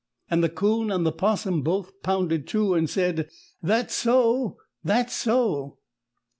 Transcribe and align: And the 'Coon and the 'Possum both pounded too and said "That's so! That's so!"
And 0.31 0.43
the 0.43 0.49
'Coon 0.49 0.89
and 0.89 1.05
the 1.05 1.11
'Possum 1.11 1.61
both 1.61 2.01
pounded 2.01 2.47
too 2.47 2.73
and 2.73 2.89
said 2.89 3.29
"That's 3.61 3.93
so! 3.93 4.57
That's 4.83 5.13
so!" 5.13 5.77